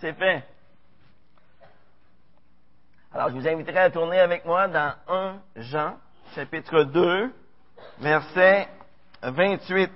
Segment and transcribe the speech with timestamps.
[0.00, 0.44] C'est fait.
[3.12, 5.96] Alors, je vous inviterai à tourner avec moi dans 1 Jean,
[6.34, 7.32] chapitre 2,
[7.98, 8.68] verset
[9.22, 9.90] 28.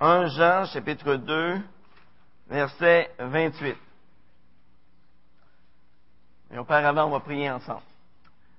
[0.00, 1.60] 1 Jean, chapitre 2,
[2.48, 3.76] verset 28.
[6.52, 7.80] Et auparavant, on va prier ensemble.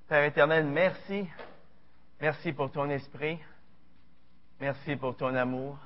[0.08, 1.28] Père éternel, merci.
[2.20, 3.38] Merci pour ton esprit.
[4.60, 5.78] Merci pour ton amour.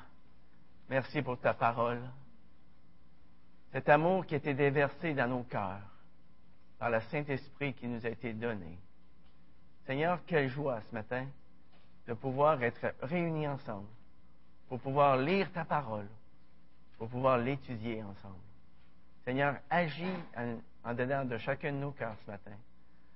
[0.87, 1.99] Merci pour ta parole.
[3.71, 5.81] Cet amour qui a été déversé dans nos cœurs
[6.79, 8.77] par le Saint-Esprit qui nous a été donné.
[9.85, 11.25] Seigneur, quelle joie ce matin
[12.07, 13.87] de pouvoir être réunis ensemble,
[14.69, 16.07] pour pouvoir lire ta parole,
[16.97, 18.35] pour pouvoir l'étudier ensemble.
[19.25, 20.05] Seigneur, agis
[20.85, 22.55] en, dedans de chacun de nos cœurs ce matin,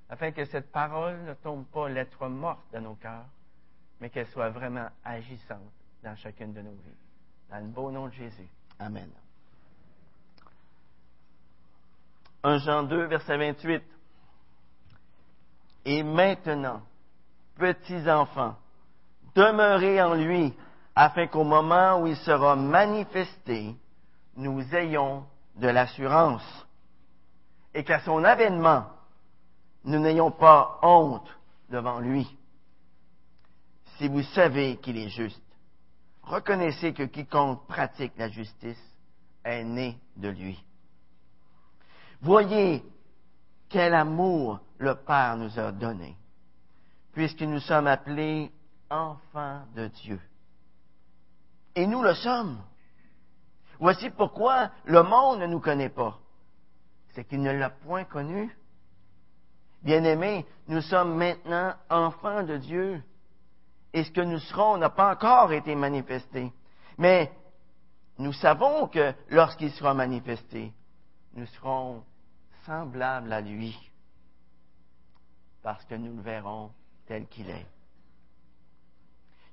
[0.10, 3.28] afin que cette parole ne tombe pas lettre morte dans nos cœurs,
[4.02, 5.72] mais qu'elle soit vraiment agissante
[6.04, 6.98] dans chacune de nos vies.
[7.50, 8.48] Dans le beau nom de Jésus.
[8.80, 9.10] Amen.
[12.44, 13.84] 1 Jean 2, verset 28.
[15.86, 16.82] Et maintenant,
[17.56, 18.56] petits enfants,
[19.36, 20.54] demeurez en lui,
[20.96, 23.76] afin qu'au moment où il sera manifesté,
[24.36, 26.68] nous ayons de l'assurance,
[27.74, 28.88] et qu'à son avènement,
[29.84, 31.28] nous n'ayons pas honte
[31.70, 32.28] devant lui.
[33.98, 35.42] Si vous savez qu'il est juste,
[36.24, 38.82] reconnaissez que quiconque pratique la justice
[39.44, 40.64] est né de lui.
[42.22, 42.84] Voyez
[43.70, 46.16] quel amour le Père nous a donné,
[47.14, 48.52] puisque nous sommes appelés
[48.90, 50.20] enfants de Dieu.
[51.76, 52.62] Et nous le sommes.
[53.80, 56.20] Voici pourquoi le monde ne nous connaît pas.
[57.14, 58.56] C'est qu'il ne l'a point connu.
[59.82, 63.02] Bien-aimés, nous sommes maintenant enfants de Dieu.
[63.94, 66.54] Et ce que nous serons n'a pas encore été manifesté.
[66.98, 67.32] Mais
[68.20, 70.72] nous savons que lorsqu'il sera manifesté,
[71.34, 72.04] nous serons
[72.66, 73.78] semblable à lui,
[75.64, 76.72] parce que nous le verrons
[77.08, 77.68] tel qu'il est.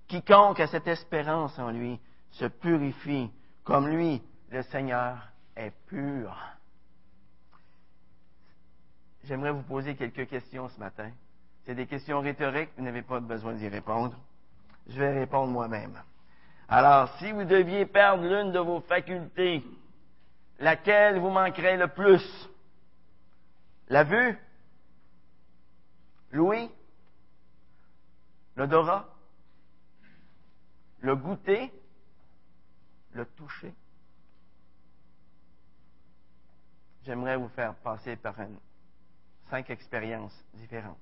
[0.06, 2.00] Quiconque a cette espérance en lui
[2.31, 3.31] se purifie
[3.65, 5.19] comme lui, le Seigneur,
[5.56, 6.34] est pur.
[9.25, 11.10] J'aimerais vous poser quelques questions ce matin.
[11.65, 14.16] C'est des questions rhétoriques, vous n'avez pas besoin d'y répondre.
[14.87, 16.03] Je vais répondre moi-même.
[16.66, 19.62] Alors, si vous deviez perdre l'une de vos facultés,
[20.59, 22.49] laquelle vous manquerait le plus?
[23.88, 24.38] La vue,
[26.31, 26.71] l'ouïe,
[28.56, 29.09] l'odorat,
[31.00, 31.72] le goûter,
[33.12, 33.75] le toucher?
[37.04, 38.37] J'aimerais vous faire passer par
[39.48, 40.98] cinq expériences différentes.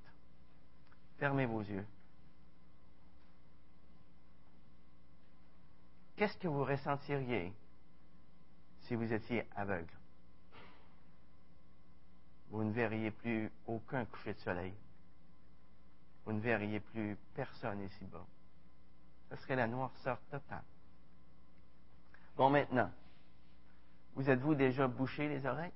[1.19, 1.87] Fermez vos yeux.
[6.15, 7.53] Qu'est-ce que vous ressentiriez
[8.83, 9.93] si vous étiez aveugle?
[12.51, 14.75] Vous ne verriez plus aucun coucher de soleil.
[16.25, 18.25] Vous ne verriez plus personne ici-bas.
[19.31, 20.63] Ce serait la noirceur totale.
[22.37, 22.91] Bon, maintenant,
[24.15, 25.73] vous êtes-vous déjà bouché les oreilles?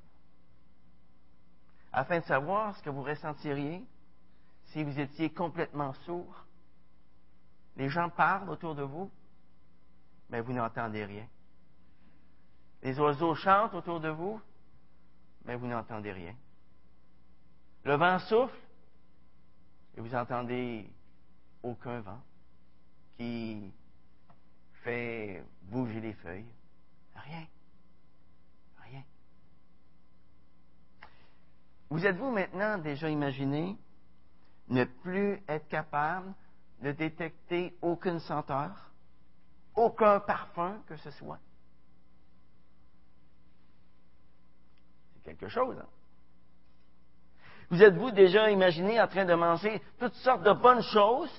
[1.92, 3.84] Afin de savoir ce que vous ressentiriez
[4.66, 6.44] si vous étiez complètement sourd.
[7.76, 9.10] Les gens parlent autour de vous,
[10.28, 11.26] mais vous n'entendez rien.
[12.82, 14.40] Les oiseaux chantent autour de vous,
[15.44, 16.34] mais vous n'entendez rien.
[17.84, 18.58] Le vent souffle
[19.96, 20.88] et vous entendez
[21.62, 22.22] aucun vent
[23.16, 23.72] qui
[24.82, 26.52] fait bouger les feuilles.
[27.14, 27.46] Rien.
[28.82, 29.02] Rien.
[31.88, 33.76] Vous êtes-vous maintenant déjà imaginé
[34.68, 36.34] ne plus être capable
[36.82, 38.90] de détecter aucune senteur,
[39.74, 41.40] aucun parfum que ce soit?
[45.14, 45.88] C'est quelque chose, hein?
[47.70, 51.30] Vous êtes-vous déjà imaginé en train de manger toutes sortes de bonnes choses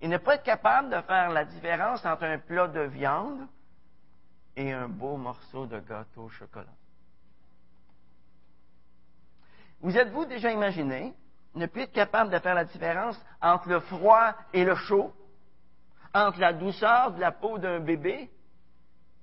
[0.00, 3.46] et ne pas être capable de faire la différence entre un plat de viande
[4.56, 6.66] et un beau morceau de gâteau au chocolat?
[9.80, 11.14] Vous êtes-vous déjà imaginé
[11.54, 15.12] ne plus être capable de faire la différence entre le froid et le chaud,
[16.12, 18.30] entre la douceur de la peau d'un bébé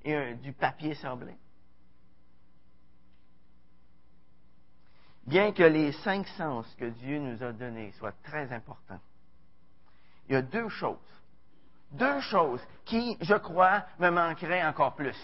[0.03, 1.35] et du papier sablé?
[5.29, 8.99] Bien que les cinq sens que Dieu nous a donnés soient très importants,
[10.27, 10.97] il y a deux choses,
[11.91, 15.17] deux choses qui, je crois, me manqueraient encore plus.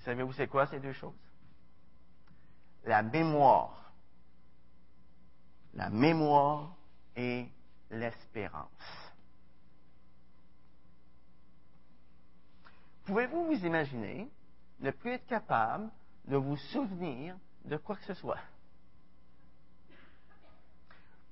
[0.00, 1.12] Savez-vous c'est quoi ces deux choses?
[2.84, 3.92] La mémoire.
[5.74, 6.76] La mémoire
[7.16, 7.48] et
[7.90, 8.70] l'espérance.
[13.04, 14.30] Pouvez-vous vous imaginer
[14.80, 15.90] ne plus être capable
[16.26, 17.36] de vous souvenir
[17.68, 18.40] de quoi que ce soit.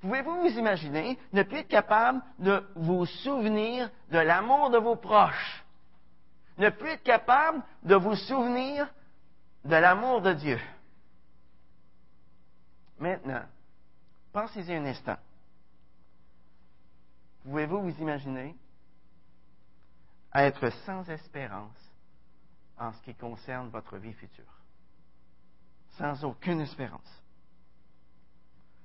[0.00, 5.64] Pouvez-vous vous imaginer ne plus être capable de vous souvenir de l'amour de vos proches?
[6.58, 8.88] Ne plus être capable de vous souvenir
[9.64, 10.60] de l'amour de Dieu?
[12.98, 13.42] Maintenant,
[14.32, 15.18] pensez-y un instant.
[17.42, 18.56] Pouvez-vous vous imaginer
[20.34, 21.78] être sans espérance
[22.78, 24.55] en ce qui concerne votre vie future?
[25.98, 27.22] Sans aucune espérance.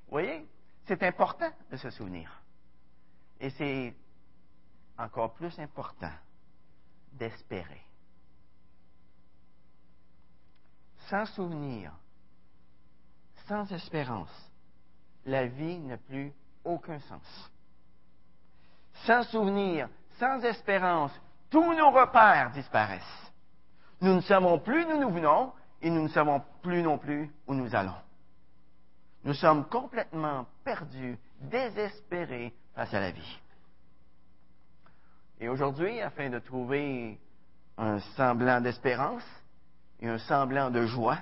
[0.06, 0.46] Vous voyez,
[0.86, 2.42] c'est important de se souvenir.
[3.40, 3.94] Et c'est
[4.98, 6.12] encore plus important
[7.14, 7.82] d'espérer.
[11.10, 11.92] Sans souvenir,
[13.48, 14.52] sans espérance,
[15.26, 16.32] la vie n'a plus
[16.64, 17.52] aucun sens.
[19.06, 21.12] Sans souvenir, sans espérance,
[21.50, 23.32] tous nos repères disparaissent.
[24.00, 27.54] Nous ne savons plus d'où nous venons et nous ne savons plus non plus où
[27.54, 27.96] nous allons.
[29.24, 33.40] Nous sommes complètement perdus, désespérés face à la vie.
[35.40, 37.20] Et aujourd'hui, afin de trouver
[37.78, 39.26] un semblant d'espérance
[40.00, 41.20] et un semblant de joie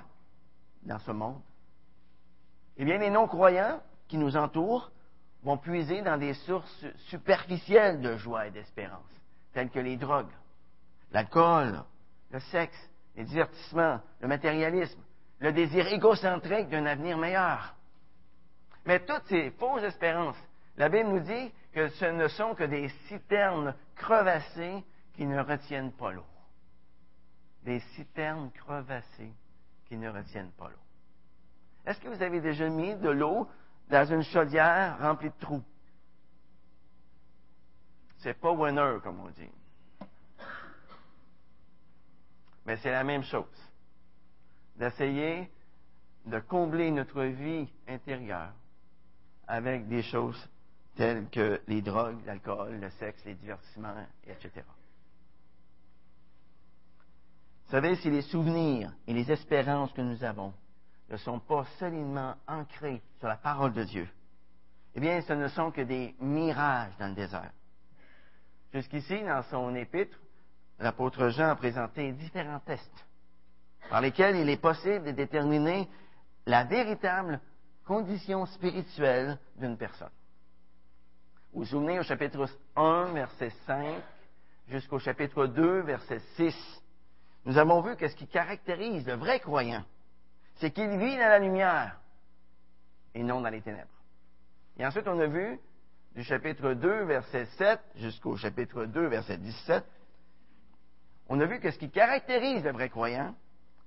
[0.82, 1.40] dans ce monde,
[2.76, 4.90] eh bien, les non-croyants qui nous entourent
[5.42, 9.04] vont puiser dans des sources superficielles de joie et d'espérance,
[9.52, 10.32] telles que les drogues,
[11.12, 11.82] l'alcool,
[12.30, 15.00] le sexe, les divertissements, le matérialisme,
[15.40, 17.74] le désir égocentrique d'un avenir meilleur.
[18.84, 20.36] Mais toutes ces fausses espérances,
[20.76, 24.84] la Bible nous dit que ce ne sont que des citernes crevassées
[25.14, 26.24] qui ne retiennent pas l'eau.
[27.64, 29.32] Des citernes crevassées
[29.86, 30.76] qui ne retiennent pas l'eau.
[31.86, 33.48] Est-ce que vous avez déjà mis de l'eau
[33.88, 35.62] dans une chaudière remplie de trous?
[38.18, 39.50] C'est pas winner, comme on dit.
[42.66, 43.69] Mais c'est la même chose.
[44.80, 45.50] D'essayer
[46.24, 48.54] de combler notre vie intérieure
[49.46, 50.48] avec des choses
[50.96, 54.64] telles que les drogues, l'alcool, le sexe, les divertissements, etc.
[57.66, 60.54] Vous savez, si les souvenirs et les espérances que nous avons
[61.10, 64.08] ne sont pas solidement ancrés sur la parole de Dieu,
[64.94, 67.52] eh bien, ce ne sont que des mirages dans le désert.
[68.72, 70.18] Jusqu'ici, dans son épître,
[70.78, 73.06] l'apôtre Jean a présenté différents tests
[73.88, 75.88] par lesquels il est possible de déterminer
[76.46, 77.40] la véritable
[77.84, 80.10] condition spirituelle d'une personne.
[81.52, 82.46] Vous vous souvenez au chapitre
[82.76, 84.02] 1, verset 5,
[84.68, 86.82] jusqu'au chapitre 2, verset 6,
[87.46, 89.84] nous avons vu que ce qui caractérise le vrai croyant,
[90.56, 91.98] c'est qu'il vit dans la lumière
[93.14, 93.88] et non dans les ténèbres.
[94.78, 95.58] Et ensuite, on a vu
[96.14, 99.84] du chapitre 2, verset 7 jusqu'au chapitre 2, verset 17,
[101.28, 103.34] on a vu que ce qui caractérise le vrai croyant,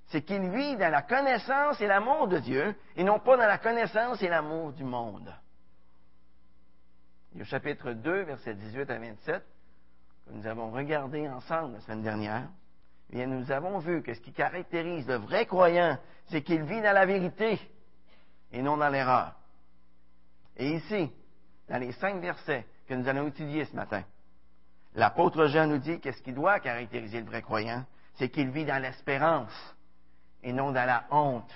[0.08, 3.58] c'est qu'il vit dans la connaissance et l'amour de Dieu et non pas dans la
[3.58, 5.32] connaissance et l'amour du monde.
[7.36, 9.44] Et au chapitre 2, versets 18 à 27,
[10.26, 12.48] que nous avons regardé ensemble la semaine dernière,
[13.10, 16.80] eh bien, nous avons vu que ce qui caractérise le vrai croyant, c'est qu'il vit
[16.80, 17.58] dans la vérité
[18.52, 19.34] et non dans l'erreur.
[20.56, 21.10] Et ici,
[21.68, 24.04] dans les cinq versets que nous allons étudier ce matin,
[24.94, 27.84] l'apôtre Jean nous dit que ce qui doit caractériser le vrai croyant,
[28.14, 29.73] c'est qu'il vit dans l'espérance
[30.44, 31.50] et non dans la honte.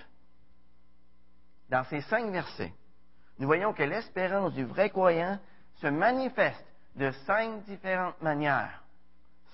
[1.68, 2.73] Dans ces cinq versets,
[3.38, 5.38] nous voyons que l'espérance du vrai croyant
[5.76, 6.64] se manifeste
[6.97, 8.83] de cinq différentes manières.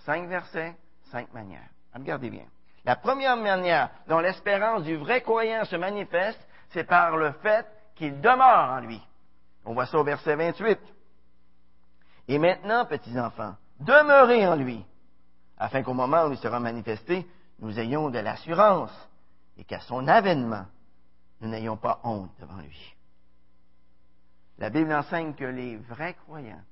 [0.07, 0.75] Cinq versets,
[1.11, 1.69] cinq manières.
[1.93, 2.47] Regardez bien.
[2.85, 8.21] La première manière dont l'espérance du vrai croyant se manifeste, c'est par le fait qu'il
[8.21, 9.03] demeure en lui.
[9.65, 10.79] On voit ça au verset 28.
[12.29, 14.85] Et maintenant, petits enfants, demeurez en lui,
[15.59, 17.27] afin qu'au moment où il sera manifesté,
[17.61, 18.93] nous ayons de l'assurance
[19.57, 20.67] et qu'à son avènement,
[21.41, 22.97] nous n'ayons pas honte devant lui.
[24.59, 26.63] La Bible enseigne que les vrais croyants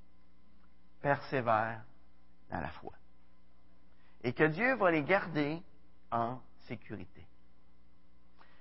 [1.01, 1.83] persévèrent
[2.51, 2.93] dans la foi
[4.23, 5.61] et que Dieu va les garder
[6.11, 7.27] en sécurité.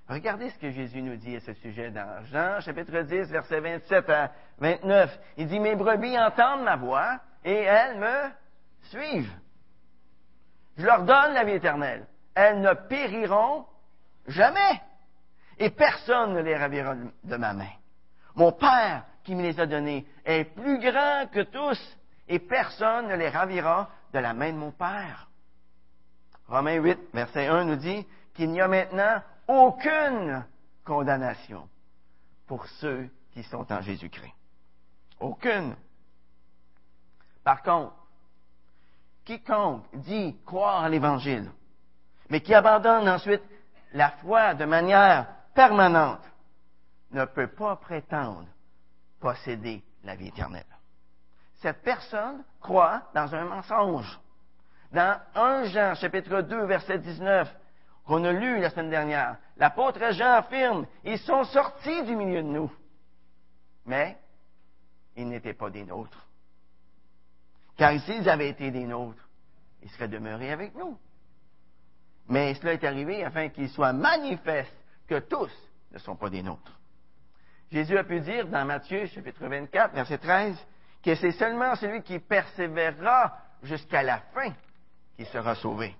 [0.10, 4.10] Regardez ce que Jésus nous dit à ce sujet dans Jean chapitre 10, versets 27
[4.10, 5.20] à 29.
[5.38, 8.30] Il dit, Mes brebis entendent ma voix et elles me
[8.90, 9.34] suivent.
[10.78, 12.08] Je leur donne la vie éternelle.
[12.34, 13.66] Elles ne périront
[14.28, 14.82] Jamais.
[15.58, 17.72] Et personne ne les ravira de ma main.
[18.36, 21.98] Mon Père qui me les a donnés est plus grand que tous,
[22.28, 25.28] et personne ne les ravira de la main de mon Père.
[26.48, 30.46] Romains 8, verset 1 nous dit qu'il n'y a maintenant aucune
[30.84, 31.68] condamnation
[32.48, 34.34] pour ceux qui sont en Jésus-Christ.
[35.20, 35.76] Aucune.
[37.44, 37.94] Par contre,
[39.24, 41.52] quiconque dit croire à l'Évangile,
[42.30, 43.44] mais qui abandonne ensuite
[43.94, 46.24] la foi de manière permanente,
[47.12, 48.48] ne peut pas prétendre
[49.20, 50.66] posséder la vie éternelle.
[51.62, 54.20] Cette personne croit dans un mensonge.
[54.92, 57.54] Dans 1 Jean, chapitre 2, verset 19,
[58.06, 62.48] qu'on a lu la semaine dernière, l'apôtre Jean affirme, ils sont sortis du milieu de
[62.48, 62.72] nous,
[63.86, 64.18] mais
[65.16, 66.28] ils n'étaient pas des nôtres.
[67.78, 69.28] Car s'ils avaient été des nôtres,
[69.82, 70.98] ils seraient demeurés avec nous.
[72.32, 74.74] Mais cela est arrivé afin qu'il soit manifeste
[75.06, 75.52] que tous
[75.92, 76.80] ne sont pas des nôtres.
[77.70, 80.56] Jésus a pu dire dans Matthieu chapitre 24, verset 13,
[81.04, 84.54] que c'est seulement celui qui persévérera jusqu'à la fin
[85.18, 85.94] qui sera sauvé.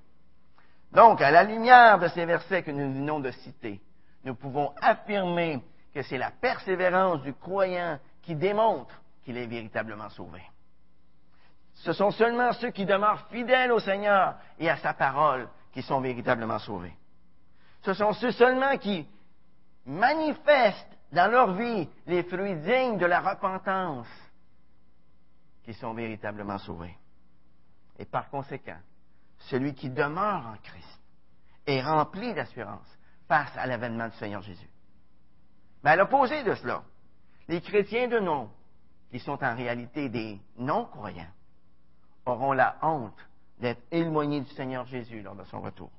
[0.94, 3.82] Donc, à la lumière de ces versets que nous venons de citer,
[4.24, 5.62] nous pouvons affirmer
[5.94, 10.42] que c'est la persévérance du croyant qui démontre qu'il est véritablement sauvé.
[11.74, 16.02] Ce sont seulement ceux qui demeurent fidèles au Seigneur et à sa parole qui sont
[16.02, 16.94] véritablement sauvés.
[17.84, 19.08] Ce sont ceux seulement qui
[19.86, 24.08] manifestent dans leur vie les fruits dignes de la repentance
[25.64, 26.96] qui sont véritablement sauvés.
[28.00, 28.80] Et par conséquent,
[29.50, 31.00] celui qui demeure en Christ
[31.66, 32.88] est rempli d'assurance
[33.28, 34.70] face à l'avènement du Seigneur Jésus.
[35.84, 36.84] Mais à l'opposé de cela,
[37.48, 38.50] les chrétiens de nom,
[39.10, 41.32] qui sont en réalité des non-croyants,
[42.26, 43.18] auront la honte
[43.62, 45.92] d'être éloignés du Seigneur Jésus lors de son retour.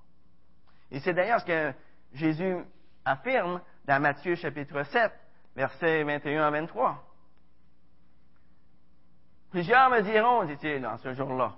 [0.91, 1.73] Et c'est d'ailleurs ce que
[2.13, 2.57] Jésus
[3.05, 5.13] affirme dans Matthieu chapitre 7,
[5.57, 7.03] versets 21 à 23.
[9.51, 11.55] Plusieurs me diront, dit-il, en ce jour-là,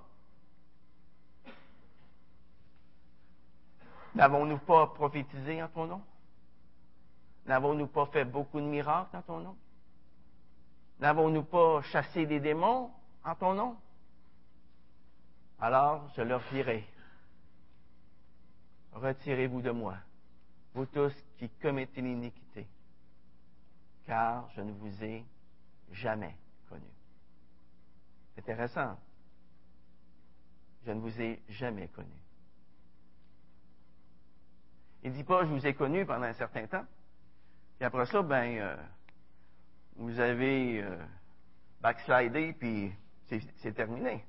[4.15, 6.03] N'avons-nous pas prophétisé en ton nom?
[7.47, 9.57] N'avons-nous pas fait beaucoup de miracles en ton nom?
[11.01, 12.91] N'avons-nous pas chassé des démons
[13.25, 13.77] en ton nom?
[15.61, 16.85] Alors je leur dirai,
[18.93, 19.97] retirez-vous de moi,
[20.75, 22.67] vous tous qui commettez l'iniquité,
[24.07, 25.25] car je ne vous ai
[25.93, 26.37] jamais
[26.69, 26.91] connu.
[28.37, 28.99] Intéressant.
[30.85, 32.25] Je ne vous ai jamais connu.
[35.03, 36.85] Il ne dit pas, je vous ai connu pendant un certain temps.
[37.81, 38.77] Et après ça, ben, euh,
[39.97, 40.97] vous avez euh,
[41.81, 42.93] backslidé, puis
[43.57, 44.25] c'est terminé.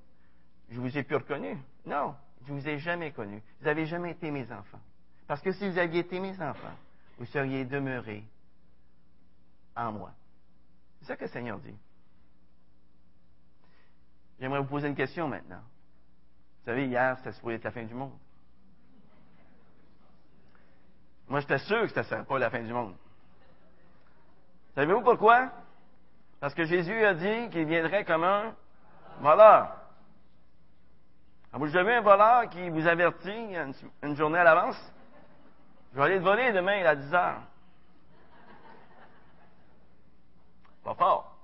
[0.70, 1.58] Je vous ai plus reconnu.
[1.86, 2.16] Non,
[2.48, 3.42] je vous ai jamais connu.
[3.60, 4.80] Vous n'avez jamais été mes enfants.
[5.28, 6.76] Parce que si vous aviez été mes enfants,
[7.18, 8.24] vous seriez demeurés
[9.76, 10.12] en moi.
[11.00, 11.76] C'est ça que le Seigneur dit.
[14.40, 15.62] J'aimerais vous poser une question maintenant.
[16.60, 18.18] Vous savez, hier, c'était supposé être la fin du monde.
[21.28, 22.96] Moi, j'étais sûr que ce ne serait pas la fin du monde.
[24.76, 25.52] Savez-vous pourquoi?
[26.40, 28.54] Parce que Jésus a dit qu'il viendrait comme un
[29.22, 29.85] voleur.
[31.58, 33.56] Vous avez un voleur qui vous avertit
[34.04, 34.76] une, journée à l'avance?
[35.94, 37.42] Je vais aller te voler demain à 10 heures.
[40.84, 41.38] Pas fort.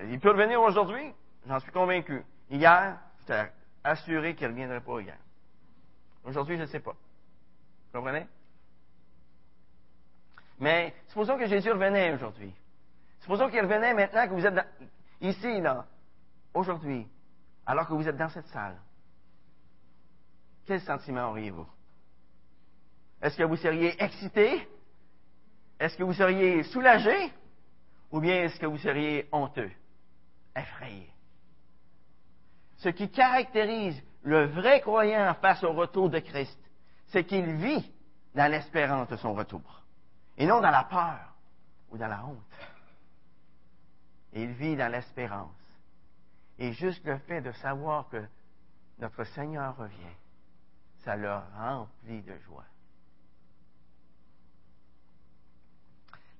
[0.00, 1.12] Il peut revenir aujourd'hui,
[1.46, 2.24] j'en suis convaincu.
[2.50, 3.50] Hier, j'étais
[3.82, 5.16] assuré qu'il ne reviendrait pas hier.
[6.24, 6.92] Aujourd'hui, je ne sais pas.
[6.92, 8.26] Vous comprenez?
[10.60, 12.54] Mais supposons que Jésus revenait aujourd'hui.
[13.20, 14.66] Supposons qu'il revenait maintenant que vous êtes
[15.20, 15.84] ici, là,
[16.54, 17.08] aujourd'hui,
[17.66, 18.76] alors que vous êtes dans cette salle.
[20.66, 21.66] Quel sentiment auriez-vous?
[23.22, 24.68] Est-ce que vous seriez excité?
[25.78, 27.32] Est-ce que vous seriez soulagé?
[28.10, 29.70] Ou bien est-ce que vous seriez honteux,
[30.54, 31.10] effrayé?
[32.76, 36.58] Ce qui caractérise le vrai croyant face au retour de Christ,
[37.08, 37.92] c'est qu'il vit
[38.34, 39.82] dans l'espérance de son retour,
[40.36, 41.34] et non dans la peur
[41.90, 42.38] ou dans la honte.
[44.32, 45.63] il vit dans l'espérance.
[46.58, 48.24] Et juste le fait de savoir que
[48.98, 50.16] notre Seigneur revient,
[51.04, 52.64] ça le remplit de joie.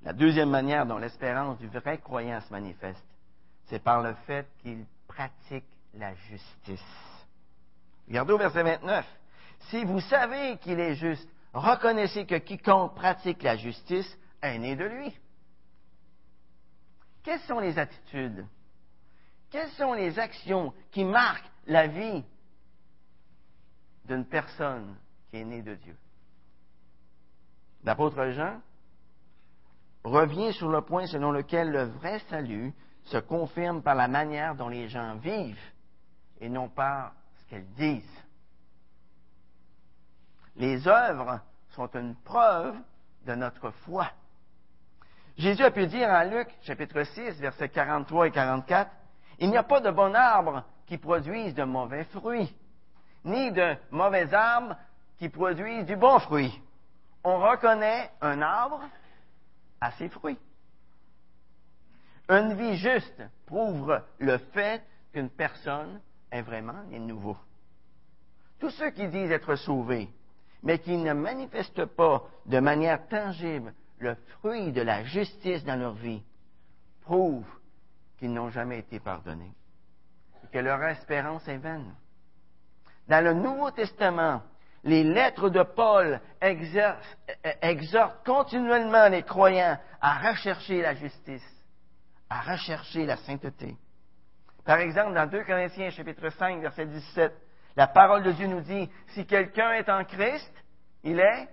[0.02, 3.04] La deuxième manière dont l'espérance du vrai croyant se manifeste,
[3.66, 6.84] c'est par le fait qu'il pratique la justice.
[8.06, 9.06] Regardez au verset 29.
[9.70, 14.84] Si vous savez qu'il est juste, reconnaissez que quiconque pratique la justice est né de
[14.84, 15.18] lui.
[17.22, 18.44] Quelles sont les attitudes?
[19.54, 22.24] Quelles sont les actions qui marquent la vie
[24.04, 24.96] d'une personne
[25.30, 25.96] qui est née de Dieu?
[27.84, 28.60] L'apôtre Jean
[30.02, 34.68] revient sur le point selon lequel le vrai salut se confirme par la manière dont
[34.68, 35.70] les gens vivent
[36.40, 38.24] et non par ce qu'elles disent.
[40.56, 41.38] Les œuvres
[41.76, 42.74] sont une preuve
[43.24, 44.10] de notre foi.
[45.38, 48.90] Jésus a pu dire en Luc, chapitre 6, versets 43 et 44,
[49.38, 52.54] Il n'y a pas de bon arbre qui produise de mauvais fruits,
[53.24, 54.76] ni d'un mauvais arbre
[55.18, 56.60] qui produit du bon fruit.
[57.22, 58.82] On reconnaît un arbre
[59.80, 60.38] à ses fruits.
[62.28, 66.00] Une vie juste prouve le fait qu'une personne
[66.30, 67.36] est vraiment né nouveau.
[68.58, 70.08] Tous ceux qui disent être sauvés,
[70.62, 75.92] mais qui ne manifestent pas de manière tangible le fruit de la justice dans leur
[75.92, 76.22] vie,
[77.02, 77.44] prouvent
[78.32, 79.52] n'ont jamais été pardonnés
[80.42, 81.94] et que leur espérance est vaine.
[83.08, 84.42] Dans le Nouveau Testament,
[84.84, 91.64] les lettres de Paul exhortent continuellement les croyants à rechercher la justice,
[92.30, 93.76] à rechercher la sainteté.
[94.64, 97.32] Par exemple, dans 2 Corinthiens chapitre 5, verset 17,
[97.76, 100.52] la parole de Dieu nous dit, si quelqu'un est en Christ,
[101.02, 101.48] il est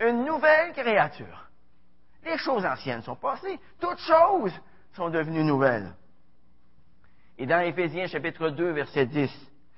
[0.00, 1.48] une nouvelle créature.
[2.24, 4.52] Les choses anciennes sont passées, toutes choses
[4.96, 5.92] sont devenues nouvelles.
[7.38, 9.30] Et dans Éphésiens chapitre 2, verset 10,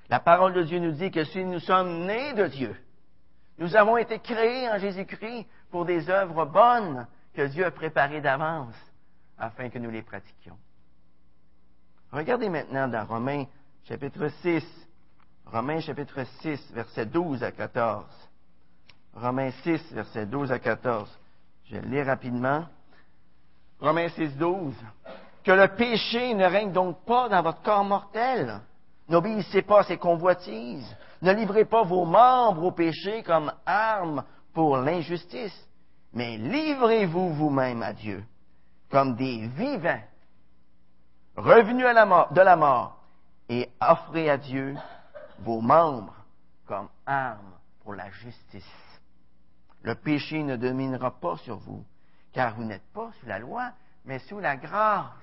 [0.09, 2.75] la parole de Dieu nous dit que si nous sommes nés de Dieu,
[3.57, 8.75] nous avons été créés en Jésus-Christ pour des œuvres bonnes que Dieu a préparées d'avance
[9.37, 10.57] afin que nous les pratiquions.
[12.11, 13.45] Regardez maintenant dans Romains
[13.87, 14.63] chapitre 6,
[15.45, 18.05] Romains chapitre 6, verset 12 à 14.
[19.15, 21.09] Romains 6, verset 12 à 14.
[21.65, 22.65] Je lis rapidement.
[23.79, 24.73] Romains 6, 12.
[25.43, 28.59] Que le péché ne règne donc pas dans votre corps mortel.
[29.07, 30.95] N'obéissez pas à ses convoitises.
[31.21, 35.67] Ne livrez pas vos membres au péché comme armes pour l'injustice,
[36.13, 38.23] mais livrez-vous vous-même à Dieu
[38.89, 40.01] comme des vivants
[41.35, 42.97] revenus de la mort
[43.47, 44.75] et offrez à Dieu
[45.39, 46.15] vos membres
[46.65, 48.63] comme armes pour la justice.
[49.81, 51.83] Le péché ne dominera pas sur vous,
[52.33, 53.73] car vous n'êtes pas sous la loi,
[54.05, 55.13] mais sous la grâce.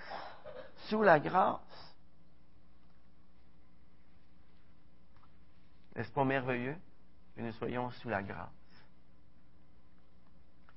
[0.88, 1.60] Sous la grâce.
[5.94, 6.76] N'est-ce pas merveilleux
[7.34, 8.50] que nous soyons sous la grâce?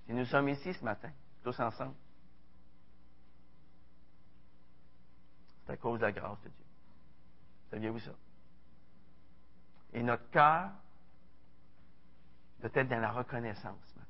[0.06, 1.12] Si nous sommes ici ce matin,
[1.44, 1.96] tous ensemble,
[5.66, 6.66] c'est à cause de la grâce de Dieu.
[7.70, 8.12] Saviez-vous ça?
[9.94, 10.72] Et notre cœur
[12.62, 14.10] doit être dans la reconnaissance ce matin.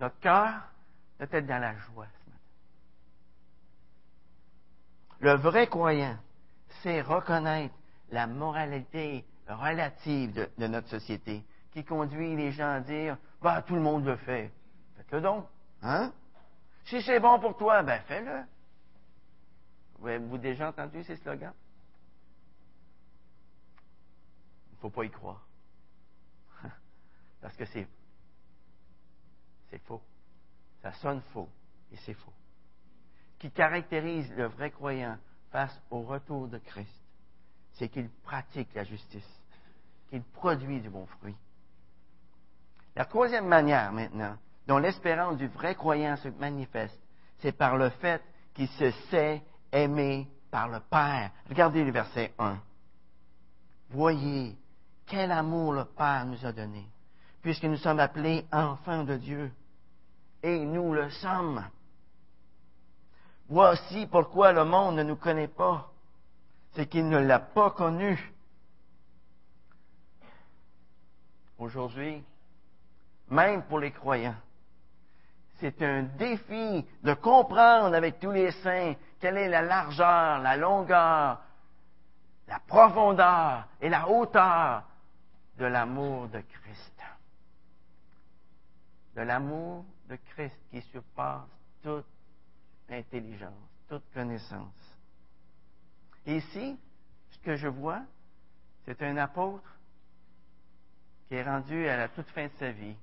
[0.00, 0.62] Notre cœur
[1.18, 2.40] doit être dans la joie ce matin.
[5.20, 6.18] Le vrai croyant
[6.82, 7.74] c'est reconnaître
[8.10, 13.80] la moralité relative de, notre société qui conduit les gens à dire bah, tout le
[13.80, 14.52] monde le fait.
[14.96, 15.46] Faites-le donc.
[15.82, 16.12] Hein?
[16.84, 18.42] Si c'est bon pour toi, ben fais-le.
[19.98, 21.52] Vous avez déjà entendu ces slogans?
[24.70, 25.46] Il ne faut pas y croire.
[27.40, 27.88] Parce que c'est
[29.84, 30.02] faux.
[30.86, 31.48] Ça sonne faux
[31.90, 32.32] et c'est faux.
[33.40, 35.18] Qui caractérise le vrai croyant
[35.50, 37.02] face au retour de Christ,
[37.72, 39.42] c'est qu'il pratique la justice,
[40.08, 41.34] qu'il produit du bon fruit.
[42.94, 47.00] La troisième manière maintenant dont l'espérance du vrai croyant se manifeste,
[47.38, 48.22] c'est par le fait
[48.54, 51.32] qu'il se sait aimé par le Père.
[51.48, 52.60] Regardez le verset 1.
[53.90, 54.56] Voyez
[55.04, 56.86] quel amour le Père nous a donné,
[57.42, 59.50] puisque nous sommes appelés enfants de Dieu.
[60.46, 61.60] Et nous le sommes.
[63.48, 65.90] Voici pourquoi le monde ne nous connaît pas.
[66.70, 68.32] C'est qu'il ne l'a pas connu.
[71.58, 72.22] Aujourd'hui,
[73.28, 74.36] même pour les croyants,
[75.58, 81.40] c'est un défi de comprendre avec tous les saints quelle est la largeur, la longueur,
[82.46, 84.84] la profondeur et la hauteur
[85.58, 87.02] de l'amour de Christ.
[89.16, 91.48] De l'amour de Christ qui surpasse
[91.82, 92.06] toute
[92.88, 93.52] intelligence,
[93.88, 94.98] toute connaissance.
[96.26, 96.76] Ici,
[97.30, 98.02] ce que je vois,
[98.84, 99.78] c'est un apôtre
[101.28, 102.96] qui est rendu à la toute fin de sa vie.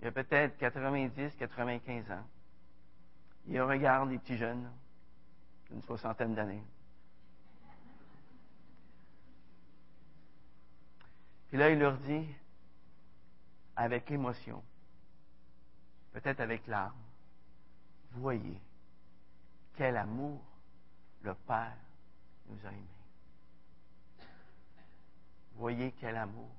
[0.00, 2.26] Il a peut-être 90, 95 ans.
[3.46, 4.70] Il regarde les petits jeunes,
[5.70, 6.62] d'une soixantaine d'années.
[11.48, 12.26] Puis là, il leur dit,
[13.76, 14.62] avec émotion,
[16.14, 16.94] peut-être avec larmes,
[18.12, 18.58] voyez
[19.76, 20.40] quel amour
[21.22, 21.76] le Père
[22.46, 22.88] nous a aimés.
[25.56, 26.50] Voyez quel amour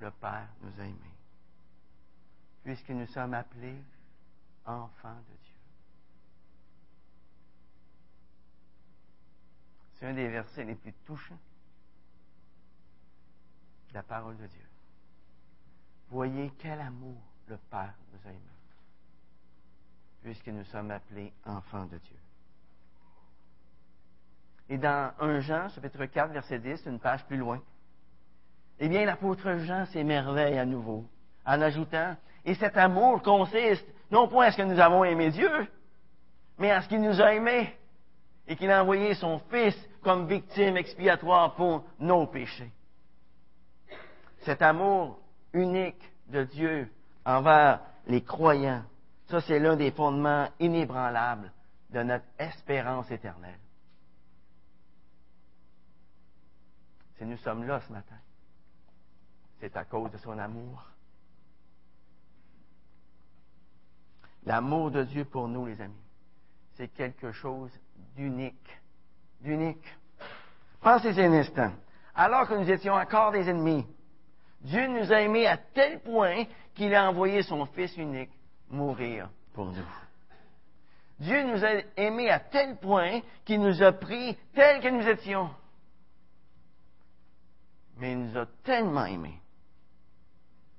[0.00, 1.14] le Père nous a aimés.
[2.64, 3.80] Puisque nous sommes appelés
[4.64, 5.54] enfants de Dieu.
[9.94, 11.38] C'est un des versets les plus touchants
[13.90, 14.68] de la parole de Dieu.
[16.08, 18.53] Voyez quel amour le Père nous a aimés,
[20.24, 22.16] puisque nous sommes appelés enfants de Dieu.
[24.70, 27.60] Et dans 1 Jean, chapitre 4, verset 10, une page plus loin,
[28.80, 31.04] Eh bien, l'apôtre Jean s'émerveille à nouveau
[31.46, 35.68] en ajoutant, et cet amour consiste non point à ce que nous avons aimé Dieu,
[36.58, 37.76] mais à ce qu'il nous a aimés
[38.48, 42.72] et qu'il a envoyé son Fils comme victime expiatoire pour nos péchés.
[44.40, 45.18] Cet amour
[45.52, 46.90] unique de Dieu
[47.24, 48.82] envers les croyants,
[49.26, 51.52] ça c'est l'un des fondements inébranlables
[51.90, 53.58] de notre espérance éternelle.
[57.16, 58.18] Si nous sommes là ce matin,
[59.60, 60.90] c'est à cause de son amour.
[64.44, 65.94] L'amour de Dieu pour nous, les amis,
[66.74, 67.70] c'est quelque chose
[68.14, 68.80] d'unique.
[69.40, 69.86] D'unique.
[70.80, 71.72] Pensez un instant.
[72.14, 73.86] Alors que nous étions encore des ennemis,
[74.60, 78.30] Dieu nous a aimés à tel point qu'il a envoyé son Fils unique
[78.70, 79.84] mourir pour nous.
[81.20, 85.50] Dieu nous a aimés à tel point qu'il nous a pris tel que nous étions.
[87.96, 89.40] Mais il nous a tellement aimés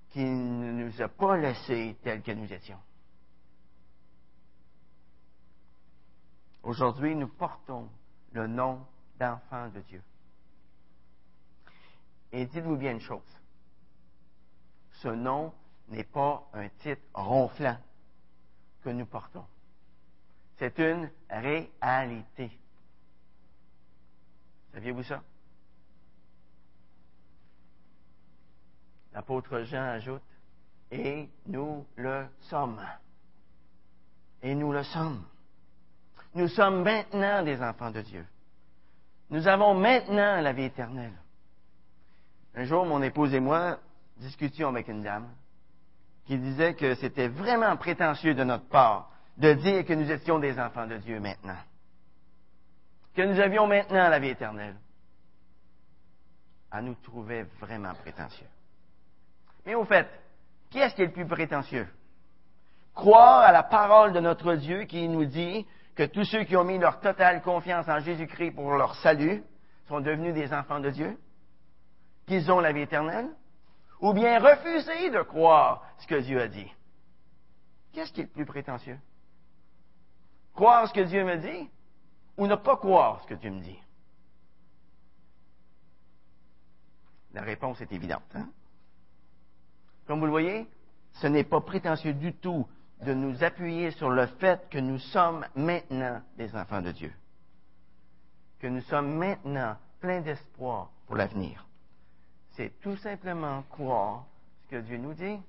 [0.09, 2.79] qu'il ne nous a pas laissés tels que nous étions.
[6.63, 7.89] Aujourd'hui, nous portons
[8.31, 8.85] le nom
[9.19, 10.01] d'enfant de Dieu.
[12.31, 13.39] Et dites-vous bien une chose.
[14.93, 15.53] Ce nom
[15.89, 17.77] n'est pas un titre ronflant
[18.83, 19.45] que nous portons.
[20.57, 22.51] C'est une réalité.
[24.73, 25.21] Saviez-vous ça?
[29.13, 30.21] L'apôtre Jean ajoute,
[30.91, 32.81] et nous le sommes.
[34.41, 35.23] Et nous le sommes.
[36.33, 38.25] Nous sommes maintenant des enfants de Dieu.
[39.29, 41.13] Nous avons maintenant la vie éternelle.
[42.55, 43.79] Un jour, mon épouse et moi
[44.17, 45.29] discutions avec une dame
[46.25, 50.59] qui disait que c'était vraiment prétentieux de notre part de dire que nous étions des
[50.59, 51.57] enfants de Dieu maintenant.
[53.15, 54.75] Que nous avions maintenant la vie éternelle.
[56.71, 58.47] Elle nous trouvait vraiment prétentieux.
[59.65, 60.07] Mais au fait,
[60.69, 61.87] qui est-ce qui est le plus prétentieux?
[62.93, 66.63] Croire à la parole de notre Dieu qui nous dit que tous ceux qui ont
[66.63, 69.43] mis leur totale confiance en Jésus-Christ pour leur salut
[69.87, 71.17] sont devenus des enfants de Dieu,
[72.25, 73.29] qu'ils ont la vie éternelle,
[73.99, 76.71] ou bien refuser de croire ce que Dieu a dit.
[77.93, 78.99] Qu'est-ce qui est le plus prétentieux?
[80.53, 81.69] Croire ce que Dieu me dit
[82.37, 83.79] ou ne pas croire ce que Dieu me dit?
[87.33, 88.23] La réponse est évidente.
[88.35, 88.47] Hein?
[90.07, 90.67] Comme vous le voyez,
[91.13, 92.67] ce n'est pas prétentieux du tout
[93.01, 97.13] de nous appuyer sur le fait que nous sommes maintenant des enfants de Dieu,
[98.59, 101.65] que nous sommes maintenant pleins d'espoir pour l'avenir.
[102.55, 104.25] C'est tout simplement croire
[104.63, 105.23] ce que Dieu nous dit.
[105.23, 105.41] Est-ce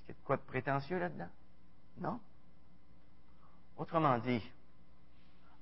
[0.00, 1.30] qu'il y a de quoi de prétentieux là-dedans?
[1.98, 2.20] Non.
[3.76, 4.42] Autrement dit,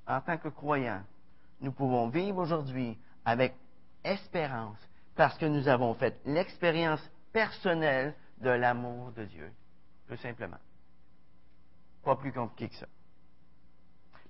[0.06, 1.04] en tant que croyants,
[1.60, 3.54] nous pouvons vivre aujourd'hui avec
[4.04, 4.78] espérance
[5.14, 9.52] parce que nous avons fait l'expérience personnelle de l'amour de Dieu.
[10.08, 10.58] Tout simplement.
[12.02, 12.88] Pas plus compliqué que ça.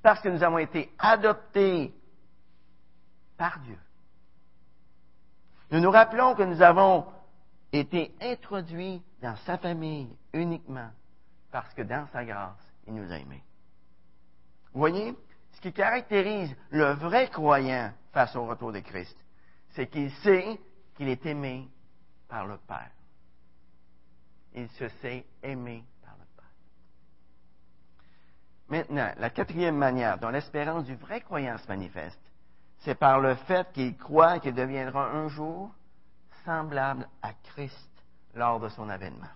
[0.02, 1.94] Parce que nous avons été adoptés
[3.36, 3.78] par Dieu.
[5.72, 7.06] Nous nous rappelons que nous avons
[7.72, 10.90] été introduits dans sa famille uniquement
[11.50, 13.42] parce que dans sa grâce, il nous a aimés.
[14.72, 15.14] Vous voyez,
[15.52, 19.16] ce qui caractérise le vrai croyant face au retour de Christ,
[19.70, 20.60] c'est qu'il sait
[20.94, 21.68] qu'il est aimé
[22.28, 22.90] par le Père
[24.54, 26.44] il se sait aimé par le Père.
[28.68, 32.20] Maintenant, la quatrième manière dont l'espérance du vrai croyant se manifeste,
[32.84, 35.70] c'est par le fait qu'il croit qu'il deviendra un jour
[36.44, 37.90] semblable à Christ
[38.34, 39.30] lors de son avènement.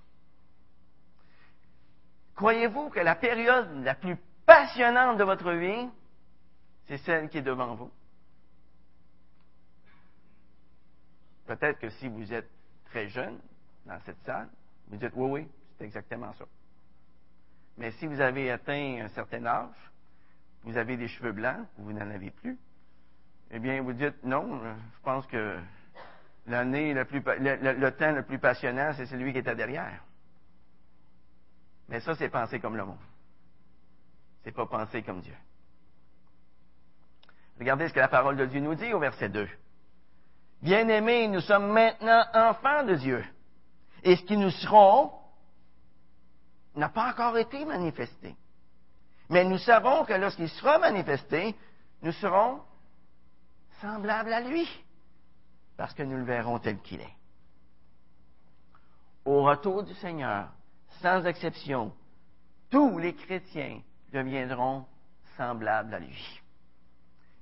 [2.35, 5.89] Croyez-vous que la période la plus passionnante de votre vie,
[6.87, 7.91] c'est celle qui est devant vous?
[11.47, 12.51] Peut-être que si vous êtes
[12.87, 13.39] très jeune
[13.87, 14.49] dans cette salle,
[14.89, 16.45] vous dites, oui, oui, c'est exactement ça.
[17.79, 19.93] Mais si vous avez atteint un certain âge,
[20.65, 22.59] vous avez des cheveux blancs, vous n'en avez plus,
[23.51, 25.59] eh bien, vous dites, non, je pense que
[26.47, 30.03] l'année le, plus, le, temps le plus passionnant, c'est celui qui était derrière.
[31.89, 32.99] Mais ça, c'est penser comme le monde.
[34.43, 35.37] C'est pas penser comme Dieu.
[37.59, 39.49] Regardez ce que la parole de Dieu nous dit au verset 2.
[40.63, 43.25] Bien-aimés, nous sommes maintenant enfants de Dieu
[44.03, 45.13] et ce qui nous seront
[46.75, 48.37] n'a pas encore été manifesté.
[49.29, 51.55] Mais nous savons que lorsqu'il sera manifesté,
[52.03, 52.61] nous serons
[53.81, 54.69] semblables à lui,
[55.77, 57.17] parce que nous le verrons tel qu'il est.
[59.25, 60.49] Au retour du Seigneur,
[61.03, 61.93] sans exception,
[62.71, 63.81] tous les chrétiens
[64.13, 64.87] deviendront
[65.37, 66.41] semblables à lui.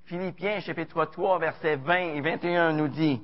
[0.06, 3.22] Philippiens chapitre 3 versets 20 et 21 nous dit,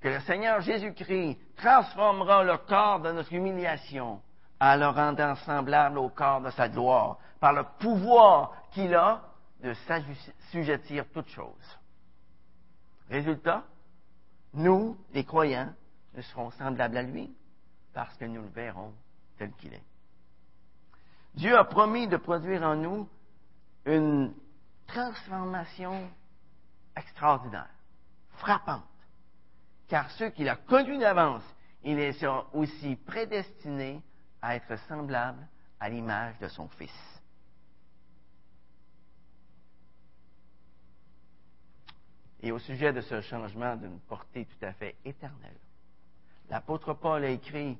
[0.00, 4.20] que le Seigneur Jésus-Christ transformera le corps de notre humiliation
[4.60, 9.20] en le rendant semblable au corps de sa gloire, par le pouvoir qu'il a
[9.62, 11.78] de s'assujettir toutes choses.
[13.10, 13.64] Résultat,
[14.54, 15.72] nous, les croyants,
[16.14, 17.34] nous serons semblables à lui
[17.92, 18.92] parce que nous le verrons
[19.38, 19.84] tel qu'il est.
[21.34, 23.08] Dieu a promis de produire en nous
[23.84, 24.34] une
[24.86, 26.10] transformation
[26.96, 27.68] extraordinaire,
[28.32, 28.82] frappante,
[29.88, 31.44] car ceux qu'il a connus d'avance,
[31.84, 34.02] il les aussi prédestinés
[34.42, 35.46] à être semblables
[35.78, 37.15] à l'image de son Fils.
[42.46, 45.58] Et au sujet de ce changement d'une portée tout à fait éternelle,
[46.48, 47.76] l'apôtre Paul a écrit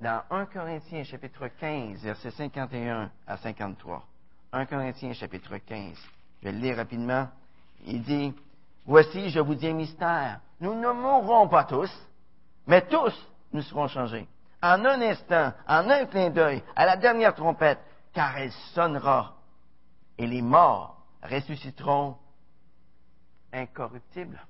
[0.00, 4.04] dans 1 Corinthiens chapitre 15, versets 51 à 53.
[4.50, 5.96] 1 Corinthiens chapitre 15.
[6.40, 7.28] Je vais le lire rapidement.
[7.86, 8.34] Il dit,
[8.86, 10.40] Voici, je vous dis un mystère.
[10.58, 11.92] Nous ne mourrons pas tous,
[12.66, 13.14] mais tous
[13.52, 14.26] nous serons changés.
[14.64, 17.78] En un instant, en un clin d'œil, à la dernière trompette,
[18.12, 19.36] car elle sonnera,
[20.18, 22.16] et les morts ressusciteront
[23.54, 24.40] incorruptibles.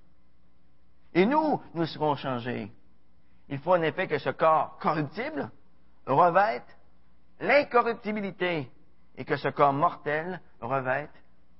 [1.12, 2.72] Et nous, nous serons changés.
[3.48, 5.50] Il faut en effet que ce corps corruptible
[6.06, 6.66] revête
[7.40, 8.70] l'incorruptibilité
[9.16, 11.12] et que ce corps mortel revête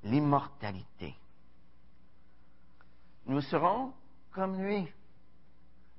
[0.02, 1.14] l'immortalité.
[3.26, 3.92] Nous serons
[4.32, 4.92] comme lui.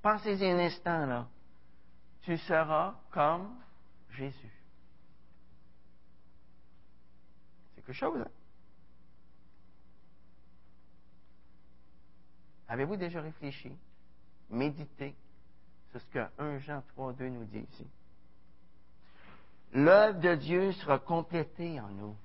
[0.02, 1.28] Pensez-y un instant, là.
[2.22, 3.56] Tu seras comme
[4.12, 4.52] Jésus.
[7.76, 8.32] C'est quelque chose, hein?
[12.68, 13.72] Avez-vous déjà réfléchi,
[14.50, 15.16] médité
[15.92, 17.88] sur ce que 1 Jean 3, 2 nous dit ici?
[19.74, 22.16] L'œuvre de Dieu sera complétée en nous.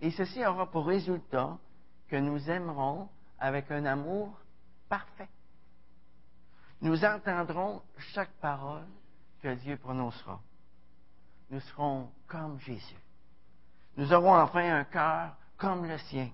[0.00, 1.56] Et ceci aura pour résultat
[2.08, 3.08] que nous aimerons
[3.38, 4.36] avec un amour
[4.88, 5.28] parfait.
[6.80, 7.82] Nous entendrons
[8.12, 8.84] chaque parole
[9.42, 10.40] que Dieu prononcera.
[11.50, 12.96] Nous serons comme Jésus.
[13.96, 16.30] Nous aurons enfin un cœur comme le sien.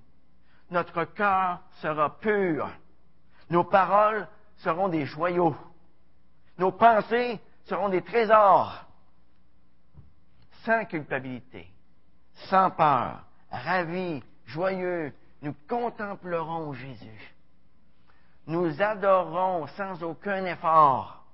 [0.70, 2.70] Notre cœur sera pur.
[3.50, 4.28] Nos paroles
[4.58, 5.56] seront des joyaux.
[6.58, 8.84] Nos pensées seront des trésors.
[10.64, 11.68] Sans culpabilité,
[12.48, 17.34] sans peur, ravis, joyeux, nous contemplerons Jésus.
[18.46, 21.24] Nous adorerons sans aucun effort.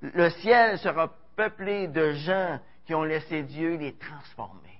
[0.00, 4.78] Le ciel sera peuplé de gens qui ont laissé Dieu les transformer.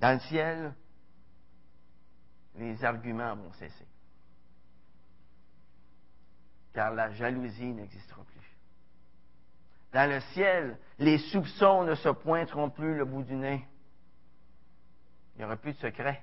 [0.00, 0.72] Dans le ciel,
[2.60, 3.86] les arguments vont cesser.
[6.72, 8.56] Car la jalousie n'existera plus.
[9.92, 13.66] Dans le ciel, les soupçons ne se pointeront plus le bout du nez.
[15.34, 16.22] Il n'y aura plus de secret.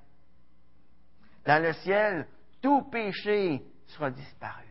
[1.45, 2.27] Dans le ciel,
[2.61, 4.63] tout péché sera disparu.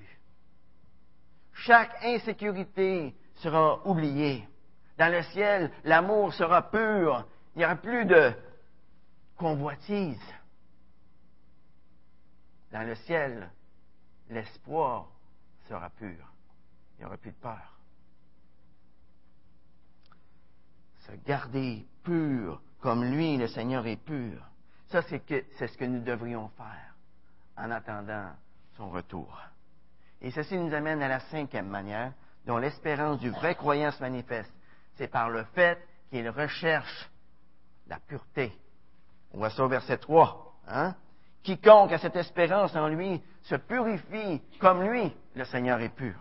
[1.52, 4.48] Chaque insécurité sera oubliée.
[4.98, 7.26] Dans le ciel, l'amour sera pur.
[7.54, 8.32] Il n'y aura plus de
[9.36, 10.22] convoitise.
[12.72, 13.50] Dans le ciel,
[14.30, 15.08] l'espoir
[15.68, 16.32] sera pur.
[16.96, 17.78] Il n'y aura plus de peur.
[21.00, 24.40] Se garder pur comme lui, le Seigneur, est pur.
[24.88, 26.94] Ça, c'est, ce que nous devrions faire
[27.56, 28.30] en attendant
[28.76, 29.40] son retour.
[30.20, 32.12] Et ceci nous amène à la cinquième manière
[32.46, 34.52] dont l'espérance du vrai croyant se manifeste.
[34.94, 35.78] C'est par le fait
[36.10, 37.10] qu'il recherche
[37.88, 38.56] la pureté.
[39.32, 40.60] On voit ça au verset 3.
[40.68, 40.94] Hein?
[41.46, 46.16] Quiconque a cette espérance en lui se purifie comme lui, le Seigneur est pur.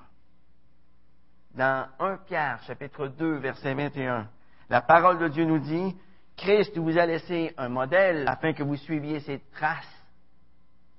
[1.56, 4.30] Dans 1 Pierre, chapitre 2, verset 21,
[4.70, 5.98] la parole de Dieu nous dit,
[6.38, 10.06] Christ vous a laissé un modèle afin que vous suiviez ses traces.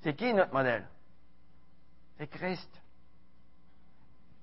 [0.00, 0.88] C'est qui notre modèle?
[2.18, 2.82] C'est Christ.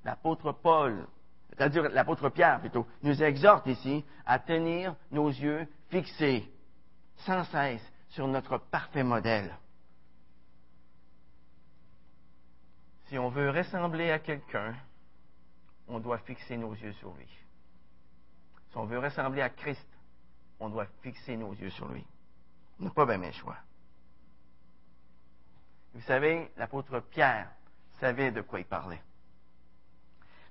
[0.05, 1.05] L'apôtre Paul,
[1.49, 6.49] c'est-à-dire l'apôtre Pierre plutôt, nous exhorte ici à tenir nos yeux fixés
[7.17, 9.53] sans cesse sur notre parfait modèle.
[13.13, 14.73] Si on veut ressembler à quelqu'un,
[15.87, 17.29] on doit fixer nos yeux sur lui.
[18.71, 19.87] Si on veut ressembler à Christ,
[20.59, 22.03] on doit fixer nos yeux sur lui.
[22.79, 23.57] On n'a pas bien le choix.
[25.93, 27.51] Vous savez, l'apôtre Pierre
[27.99, 29.03] savait de quoi il parlait.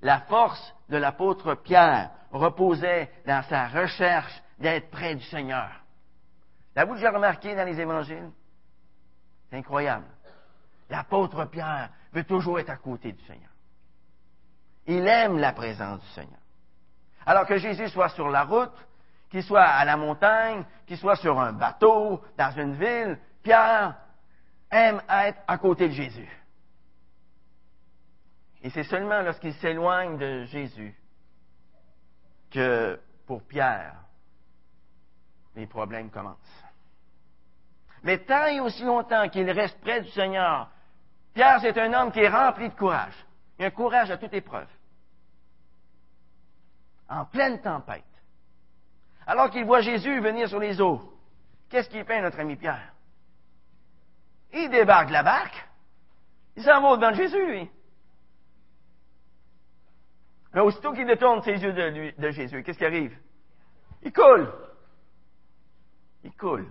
[0.01, 5.69] La force de l'apôtre Pierre reposait dans sa recherche d'être près du Seigneur.
[6.77, 8.31] L'avez-vous déjà remarqué dans les évangiles?
[9.51, 10.07] C'est incroyable.
[10.93, 13.49] L'apôtre Pierre veut toujours être à côté du Seigneur.
[14.87, 16.39] Il aime la présence du Seigneur.
[17.25, 18.77] Alors que Jésus soit sur la route,
[19.31, 23.97] qu'il soit à la montagne, qu'il soit sur un bateau, dans une ville, Pierre
[24.71, 26.29] aime être à côté de Jésus.
[28.63, 30.95] Et c'est seulement lorsqu'il s'éloigne de Jésus
[32.51, 33.95] que, pour Pierre,
[35.57, 36.65] les problèmes commencent.
[38.03, 40.69] Mais tant et aussi longtemps qu'il reste près du Seigneur,
[41.35, 43.15] Pierre, c'est un homme qui est rempli de courage.
[43.59, 44.69] Il a un courage à toute épreuve.
[47.09, 48.05] En pleine tempête.
[49.27, 51.01] Alors qu'il voit Jésus venir sur les eaux,
[51.69, 52.93] qu'est-ce qu'il fait, notre ami Pierre?
[54.53, 55.69] Il débarque de la barque.
[56.57, 57.71] Il s'en va devant Jésus, lui.
[60.53, 63.17] Mais aussitôt qu'il détourne ses yeux de, de Jésus, qu'est-ce qui arrive?
[64.03, 64.53] Il coule.
[66.25, 66.71] Il coule.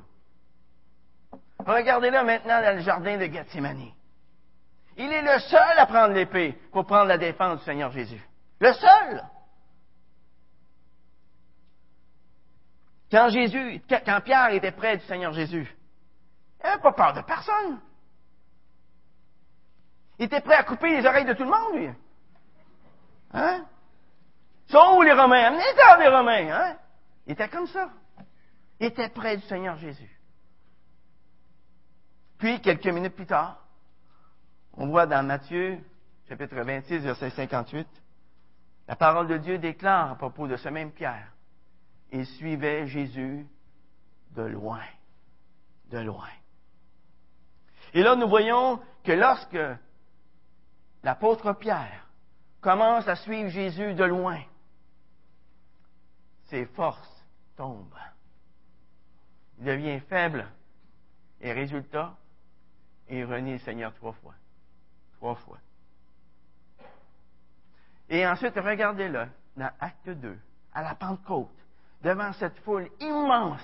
[1.66, 3.92] Regardez-le maintenant dans le jardin de Gethsemane.
[4.98, 8.22] Il est le seul à prendre l'épée pour prendre la défense du Seigneur Jésus.
[8.60, 9.24] Le seul.
[13.10, 15.76] Quand Jésus, quand Pierre était près du Seigneur Jésus,
[16.60, 17.82] il n'avait pas peur de personne.
[20.20, 21.90] Il était prêt à couper les oreilles de tout le monde, lui.
[23.34, 23.66] Hein?
[24.68, 25.48] Sont où les Romains?
[25.48, 26.78] Amenez-en les Romains, hein?
[27.26, 27.90] Il était comme ça.
[28.80, 30.20] Il était près du Seigneur Jésus.
[32.38, 33.61] Puis, quelques minutes plus tard,
[34.74, 35.80] on voit dans Matthieu,
[36.28, 37.88] chapitre 26, verset 58,
[38.88, 41.32] la parole de Dieu déclare à propos de ce même Pierre.
[42.12, 43.48] Il suivait Jésus
[44.32, 44.84] de loin.
[45.90, 46.30] De loin.
[47.94, 49.60] Et là, nous voyons que lorsque
[51.04, 52.08] l'apôtre Pierre
[52.62, 54.42] commence à suivre Jésus de loin,
[56.46, 57.98] ses forces tombent.
[59.60, 60.48] Il devient faible.
[61.40, 62.16] Et résultat,
[63.10, 64.36] il renie le Seigneur trois fois.
[65.22, 65.60] Trois fois.
[68.10, 70.36] Et ensuite, regardez-le, dans Acte 2,
[70.74, 71.56] à la Pentecôte,
[72.02, 73.62] devant cette foule immense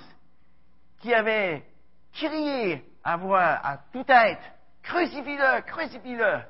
[1.00, 1.68] qui avait
[2.14, 4.44] crié à voix à tout être,
[4.84, 6.42] crucifie-le, crucifie-le.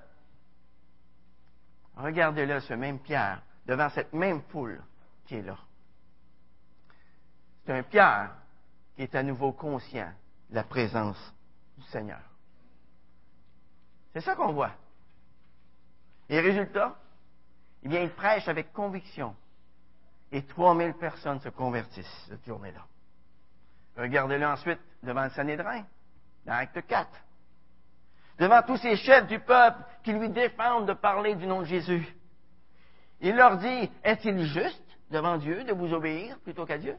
[1.95, 4.83] Regardez-le, ce même Pierre, devant cette même foule
[5.25, 5.57] qui est là.
[7.65, 8.35] C'est un Pierre
[8.97, 10.11] qui est à nouveau conscient
[10.49, 11.33] de la présence
[11.77, 12.19] du Seigneur.
[14.11, 14.73] C'est ça qu'on voit.
[16.29, 16.95] Et résultat,
[17.83, 19.35] eh bien, il prêche avec conviction.
[20.31, 22.85] Et 3000 personnes se convertissent cette journée-là.
[23.97, 25.83] Regardez-le ensuite devant le Sanhédrin,
[26.45, 27.09] dans Acte 4.
[28.39, 32.07] Devant tous ces chefs du peuple qui lui défendent de parler du nom de Jésus.
[33.21, 36.95] Il leur dit, est-il juste devant Dieu de vous obéir plutôt qu'à Dieu?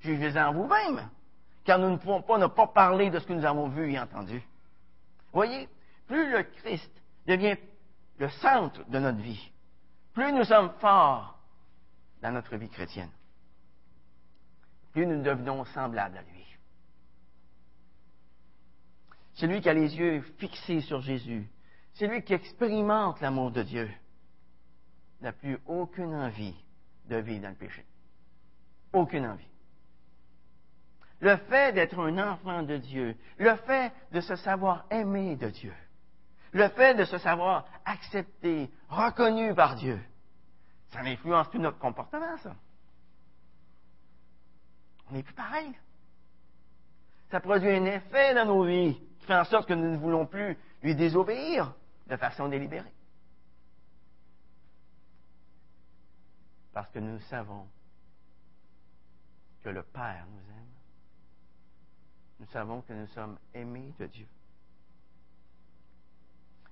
[0.00, 1.08] Jugez-en vous-même,
[1.64, 3.98] car nous ne pouvons pas ne pas parler de ce que nous avons vu et
[3.98, 4.42] entendu.
[5.32, 5.68] Voyez,
[6.06, 6.92] plus le Christ
[7.26, 7.56] devient
[8.20, 9.50] le centre de notre vie,
[10.12, 11.38] plus nous sommes forts
[12.20, 13.10] dans notre vie chrétienne,
[14.92, 16.46] plus nous devenons semblables à lui.
[19.32, 21.48] Celui qui a les yeux fixés sur Jésus,
[21.94, 23.90] celui qui expérimente l'amour de Dieu,
[25.22, 26.56] n'a plus aucune envie
[27.06, 27.86] de vivre dans le péché.
[28.92, 29.48] Aucune envie.
[31.20, 35.72] Le fait d'être un enfant de Dieu, le fait de se savoir aimé de Dieu,
[36.52, 40.00] le fait de se savoir accepté, reconnu par Dieu,
[40.88, 42.54] ça influence tout notre comportement, ça.
[45.08, 45.72] On n'est plus pareil.
[47.30, 50.26] Ça produit un effet dans nos vies qui fait en sorte que nous ne voulons
[50.26, 51.72] plus lui désobéir
[52.06, 52.92] de façon délibérée.
[56.72, 57.68] Parce que nous savons
[59.62, 60.70] que le Père nous aime.
[62.40, 64.26] Nous savons que nous sommes aimés de Dieu.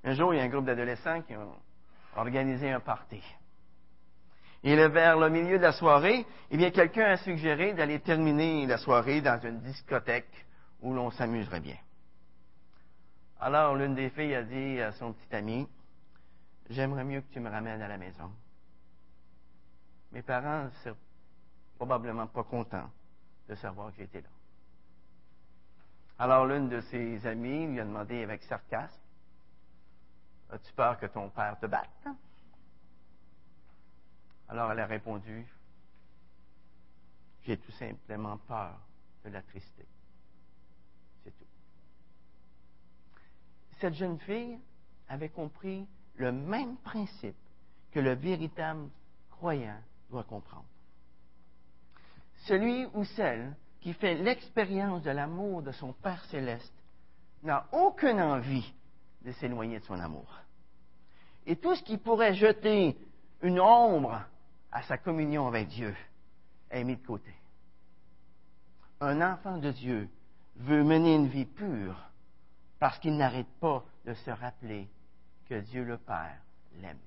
[0.04, 1.56] Un jour, il y a un groupe d'adolescents qui ont
[2.16, 3.22] organisé un party.
[4.64, 8.78] Et vers le milieu de la soirée, eh bien, quelqu'un a suggéré d'aller terminer la
[8.78, 10.46] soirée dans une discothèque
[10.80, 11.76] où l'on s'amuserait bien.
[13.40, 15.68] Alors, l'une des filles a dit à son petit ami,
[16.70, 18.30] J'aimerais mieux que tu me ramènes à la maison.
[20.12, 20.96] Mes parents ne sont
[21.76, 22.90] probablement pas contents
[23.48, 24.28] de savoir que j'étais là.
[26.18, 29.00] Alors, l'une de ses amies lui a demandé avec sarcasme
[30.50, 32.08] As-tu peur que ton père te batte
[34.48, 35.46] Alors, elle a répondu
[37.42, 38.78] J'ai tout simplement peur
[39.24, 39.86] de la tristesse.
[41.24, 41.44] C'est tout.
[43.80, 44.58] Cette jeune fille
[45.08, 45.86] avait compris
[46.16, 47.36] le même principe
[47.92, 48.88] que le véritable
[49.30, 49.80] croyant
[50.10, 50.64] doit comprendre.
[52.46, 56.72] Celui ou celle qui fait l'expérience de l'amour de son Père céleste
[57.42, 58.72] n'a aucune envie
[59.22, 60.28] de s'éloigner de son amour.
[61.46, 62.96] Et tout ce qui pourrait jeter
[63.42, 64.20] une ombre
[64.70, 65.94] à sa communion avec Dieu
[66.70, 67.34] est mis de côté.
[69.00, 70.08] Un enfant de Dieu
[70.56, 71.96] veut mener une vie pure
[72.78, 74.88] parce qu'il n'arrête pas de se rappeler
[75.48, 76.38] que Dieu le Père
[76.80, 76.98] l'aime.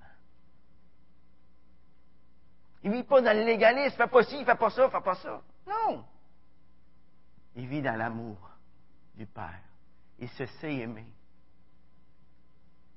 [2.83, 5.41] Il ne vit pas dans légalisme, fais pas ci, fais pas ça, fais pas ça.
[5.67, 6.03] Non.
[7.55, 8.37] Il vit dans l'amour
[9.15, 9.61] du Père.
[10.19, 11.05] Il se sait aimer.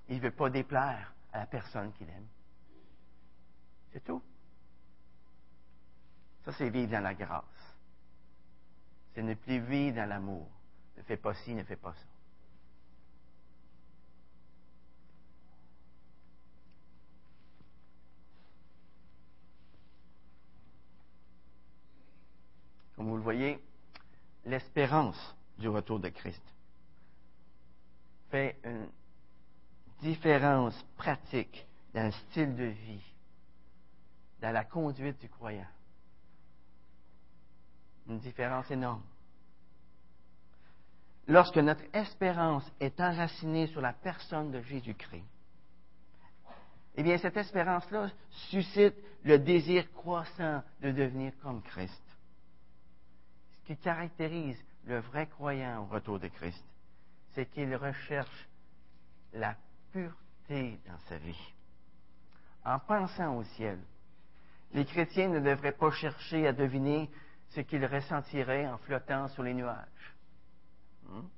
[0.08, 2.26] Il ne veut pas déplaire à la personne qu'il aime.
[3.92, 4.22] C'est tout.
[6.44, 7.44] Ça, c'est vivre dans la grâce.
[9.14, 10.48] C'est ne plus vivre dans l'amour.
[10.96, 12.06] Ne fais pas ci, ne fais pas ça.
[22.96, 23.58] Comme vous le voyez,
[24.44, 26.42] l'espérance du retour de Christ
[28.30, 28.88] fait une
[30.04, 33.02] différence pratique dans le style de vie,
[34.40, 35.66] dans la conduite du croyant.
[38.06, 39.02] Une différence énorme.
[41.26, 45.24] Lorsque notre espérance est enracinée sur la personne de Jésus-Christ,
[46.96, 48.10] eh bien, cette espérance-là
[48.50, 48.94] suscite
[49.24, 52.04] le désir croissant de devenir comme Christ.
[53.52, 56.62] Ce qui caractérise le vrai croyant au retour de Christ,
[57.32, 58.48] c'est qu'il recherche
[59.32, 59.56] la
[59.94, 61.54] pureté dans sa vie.
[62.64, 63.78] En pensant au ciel,
[64.72, 67.08] les chrétiens ne devraient pas chercher à deviner
[67.50, 70.16] ce qu'ils ressentiraient en flottant sur les nuages.
[71.04, 71.28] Hmm?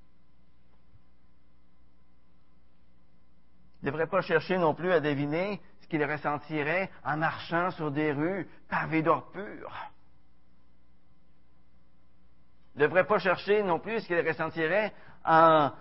[3.83, 7.91] Ils ne devraient pas chercher non plus à deviner ce qu'ils ressentiraient en marchant sur
[7.91, 9.71] des rues pavées d'or pur.
[12.77, 14.93] Ne devraient pas chercher non plus ce qu'ils ressentiraient
[15.25, 15.73] en,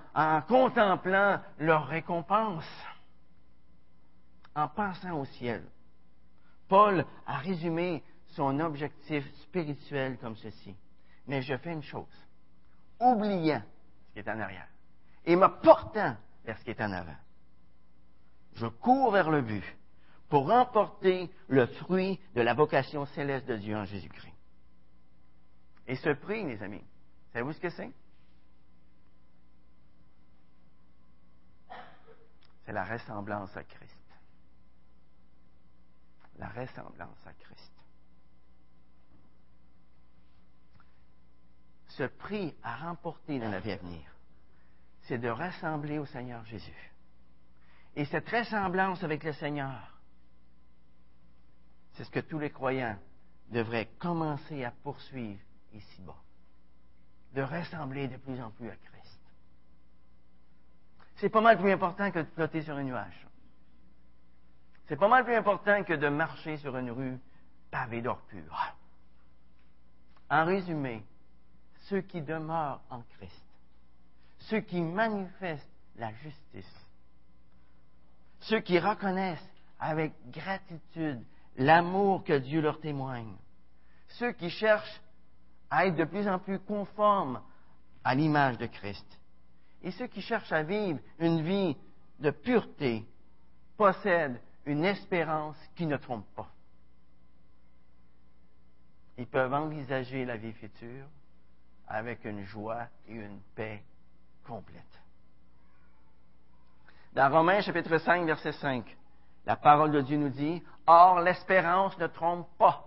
[0.47, 2.65] contemplant leur récompense,
[4.55, 5.63] en pensant au ciel.
[6.67, 10.75] Paul a résumé son objectif spirituel comme ceci.
[11.27, 12.27] Mais je fais une chose,
[12.99, 13.61] oubliant
[14.07, 14.67] ce qui est en arrière
[15.25, 16.15] et me portant
[16.45, 17.15] vers ce qui est en avant.
[18.53, 19.63] Je cours vers le but
[20.29, 24.34] pour remporter le fruit de la vocation céleste de Dieu en Jésus-Christ.
[25.87, 26.83] Et ce prix, mes amis,
[27.31, 27.91] savez-vous ce que c'est?
[32.65, 33.99] C'est la ressemblance à Christ.
[36.37, 37.71] La ressemblance à Christ.
[41.89, 44.03] Ce prix à remporter dans la vie à venir,
[45.03, 46.91] c'est de ressembler au Seigneur Jésus.
[47.95, 49.97] Et cette ressemblance avec le Seigneur,
[51.93, 52.99] c'est ce que tous les croyants
[53.49, 55.39] devraient commencer à poursuivre
[55.75, 56.21] ici-bas.
[57.33, 59.19] De ressembler de plus en plus à Christ.
[61.17, 63.27] C'est pas mal plus important que de flotter sur un nuage.
[64.87, 67.17] C'est pas mal plus important que de marcher sur une rue
[67.71, 68.75] pavée d'or pur.
[70.29, 71.03] En résumé,
[71.89, 73.45] ceux qui demeurent en Christ,
[74.39, 76.87] ceux qui manifestent la justice,
[78.41, 79.49] ceux qui reconnaissent
[79.79, 81.23] avec gratitude
[81.57, 83.35] l'amour que Dieu leur témoigne,
[84.07, 85.01] ceux qui cherchent
[85.75, 87.41] à être de plus en plus conformes
[88.01, 89.19] à l'image de Christ,
[89.83, 91.75] et ceux qui cherchent à vivre une vie
[92.19, 93.05] de pureté
[93.75, 96.49] possèdent une espérance qui ne trompe pas.
[99.17, 101.07] Ils peuvent envisager la vie future
[101.89, 103.83] avec une joie et une paix
[104.47, 104.81] complète.
[107.11, 108.97] Dans Romains chapitre 5, verset 5,
[109.45, 112.84] la parole de Dieu nous dit, Or l'espérance ne trompe pas,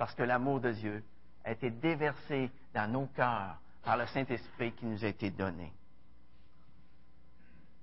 [0.00, 1.04] parce que l'amour de Dieu
[1.44, 5.70] a été déversé dans nos cœurs par le Saint-Esprit qui nous a été donné.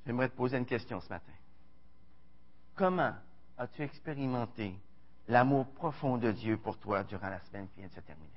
[0.03, 1.31] J'aimerais te poser une question ce matin.
[2.73, 3.13] Comment
[3.55, 4.73] as-tu expérimenté
[5.27, 8.31] l'amour profond de Dieu pour toi durant la semaine qui vient de se terminer?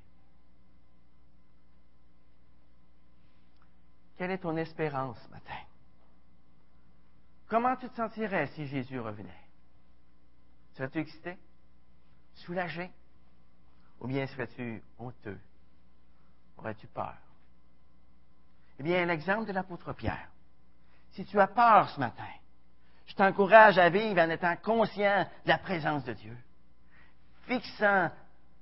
[4.15, 5.59] Quelle est ton espérance ce matin?
[7.47, 9.43] Comment tu te sentirais si Jésus revenait?
[10.75, 11.35] Serais-tu excité?
[12.35, 12.91] Soulagé?
[14.01, 15.39] Ou bien serais-tu honteux?
[16.57, 17.17] Aurais-tu peur?
[18.79, 20.27] Eh bien, l'exemple de l'apôtre Pierre.
[21.11, 22.27] Si tu as peur ce matin,
[23.05, 26.35] je t'encourage à vivre en étant conscient de la présence de Dieu,
[27.47, 28.09] fixant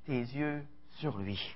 [0.06, 0.66] tes yeux
[0.98, 1.56] sur lui.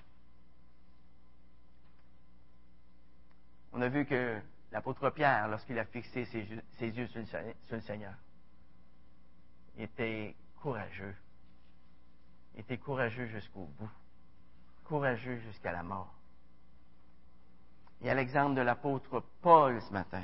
[3.74, 4.40] On a vu que
[4.72, 7.22] l'apôtre Pierre, lorsqu'il a fixé ses, yeux sur
[7.72, 8.14] le, Seigneur,
[9.78, 11.16] était courageux.
[12.56, 13.90] Était courageux jusqu'au bout,
[14.86, 16.14] courageux jusqu'à la mort.
[18.02, 20.24] Y a l'exemple de l'apôtre Paul ce matin.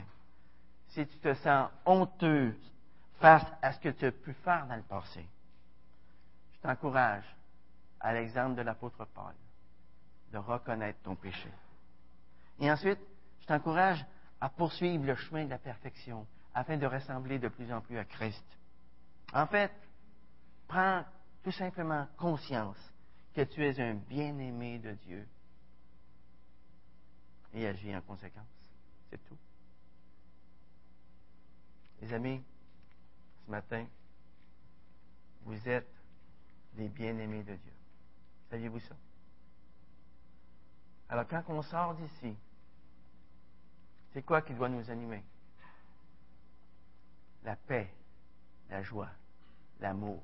[0.90, 2.56] Si tu te sens honteux
[3.20, 5.26] face à ce que tu as pu faire dans le passé,
[6.54, 7.24] je t'encourage,
[8.00, 9.34] à l'exemple de l'apôtre Paul,
[10.32, 11.50] de reconnaître ton péché.
[12.60, 13.00] Et ensuite,
[13.42, 14.06] je t'encourage
[14.42, 18.06] à poursuivre le chemin de la perfection afin de ressembler de plus en plus à
[18.06, 18.46] Christ.
[19.34, 19.72] En fait,
[20.68, 21.04] prends
[21.44, 22.78] tout simplement conscience
[23.34, 25.28] que tu es un bien-aimé de Dieu
[27.54, 28.48] et agis en conséquence.
[29.10, 29.38] C'est tout.
[32.02, 32.44] Les amis,
[33.46, 33.86] ce matin,
[35.44, 35.92] vous êtes
[36.74, 37.74] des bien-aimés de Dieu.
[38.50, 38.96] Saviez-vous ça?
[41.10, 42.36] Alors quand on sort d'ici,
[44.14, 45.24] c'est quoi qui doit nous animer?
[47.44, 47.92] La paix,
[48.70, 49.10] la joie,
[49.80, 50.22] l'amour,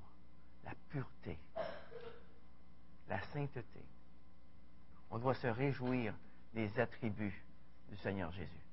[0.66, 1.38] la pureté,
[3.08, 3.84] la sainteté.
[5.12, 6.14] On doit se réjouir
[6.54, 7.44] des attributs
[7.90, 8.66] du Seigneur Jésus.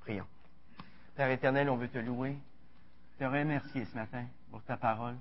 [0.00, 0.26] Prions.
[1.16, 2.36] Père éternel, on veut te louer,
[3.18, 5.16] te remercier ce matin pour ta parole.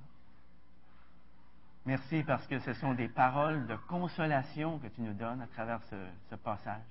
[1.85, 5.81] Merci parce que ce sont des paroles de consolation que tu nous donnes à travers
[5.83, 6.81] ce, passage.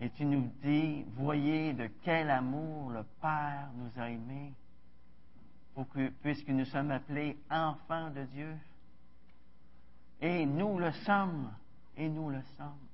[0.00, 4.52] Et tu nous dis, voyez de quel amour le Père nous a aimés,
[6.22, 8.56] puisque nous sommes appelés enfants de Dieu.
[10.20, 11.50] Et nous le sommes,
[11.96, 12.88] et nous le sommes.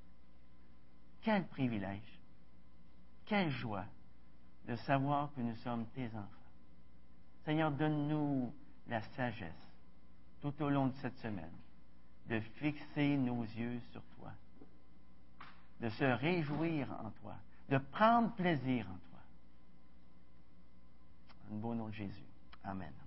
[1.23, 2.21] Quel privilège,
[3.25, 3.87] quelle joie
[4.67, 6.27] de savoir que nous sommes tes enfants.
[7.45, 8.53] Seigneur, donne-nous
[8.89, 9.53] la sagesse
[10.41, 11.51] tout au long de cette semaine
[12.29, 14.33] de fixer nos yeux sur toi,
[15.81, 17.37] de se réjouir en toi,
[17.69, 19.21] de prendre plaisir en toi.
[21.51, 22.26] En beau nom de Jésus.
[22.67, 23.06] Amen.